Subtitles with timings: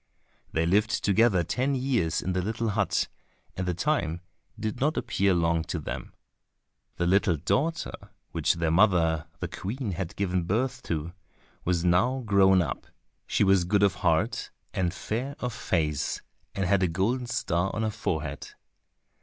[0.51, 3.07] They lived together ten years in the little hut,
[3.55, 4.21] and the time
[4.59, 6.15] did not appear long to them.
[6.95, 7.93] The little daughter
[8.31, 11.13] which their mother the Queen had given birth to,
[11.65, 12.87] was now grown up;
[13.27, 16.23] she was good of heart, and fair of face,
[16.55, 18.55] and had a golden star on her forehead.